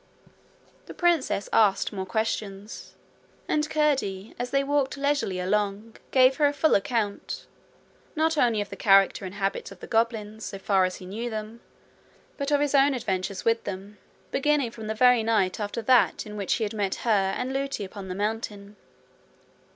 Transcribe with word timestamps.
The 0.87 0.95
princess 0.95 1.47
asked 1.53 1.93
more 1.93 2.07
questions, 2.07 2.95
and 3.47 3.69
Curdie, 3.69 4.33
as 4.39 4.49
they 4.49 4.63
walked 4.63 4.97
leisurely 4.97 5.39
along, 5.39 5.97
gave 6.09 6.37
her 6.37 6.47
a 6.47 6.53
full 6.53 6.73
account, 6.73 7.45
not 8.15 8.35
only 8.35 8.61
of 8.61 8.71
the 8.71 8.75
character 8.75 9.25
and 9.25 9.35
habits 9.35 9.71
of 9.71 9.79
the 9.79 9.85
goblins, 9.85 10.43
so 10.43 10.57
far 10.57 10.85
as 10.85 10.95
he 10.95 11.05
knew 11.05 11.29
them, 11.29 11.59
but 12.35 12.49
of 12.49 12.61
his 12.61 12.73
own 12.73 12.95
adventures 12.95 13.45
with 13.45 13.63
them, 13.63 13.99
beginning 14.31 14.71
from 14.71 14.87
the 14.87 14.95
very 14.95 15.21
night 15.21 15.59
after 15.59 15.83
that 15.83 16.25
in 16.25 16.35
which 16.35 16.53
he 16.53 16.63
had 16.63 16.73
met 16.73 16.95
her 17.05 17.35
and 17.37 17.53
Lootie 17.53 17.85
upon 17.85 18.07
the 18.07 18.15
mountain. 18.15 18.77